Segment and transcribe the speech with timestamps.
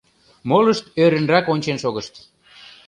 [0.49, 2.13] Молышт ӧрынрак ончен шогышт.